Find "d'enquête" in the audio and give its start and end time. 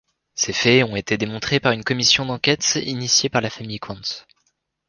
2.25-2.79